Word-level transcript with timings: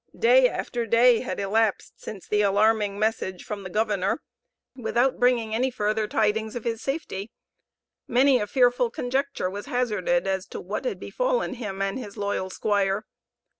Day 0.17 0.49
after 0.49 0.87
day 0.87 1.19
had 1.19 1.39
elapsed 1.39 2.01
since 2.01 2.27
the 2.27 2.41
alarming 2.41 2.97
message 2.97 3.43
from 3.43 3.61
the 3.61 3.69
governor 3.69 4.23
without 4.75 5.19
bringing 5.19 5.53
any 5.53 5.69
further 5.69 6.07
tidings 6.07 6.55
of 6.55 6.63
his 6.63 6.81
safety. 6.81 7.29
Many 8.07 8.39
a 8.39 8.47
fearful 8.47 8.89
conjecture 8.89 9.47
was 9.47 9.67
hazarded 9.67 10.25
as 10.25 10.47
to 10.47 10.59
what 10.59 10.85
had 10.85 10.99
befallen 10.99 11.53
him 11.53 11.83
and 11.83 11.99
his 11.99 12.17
loyal 12.17 12.49
squire. 12.49 13.05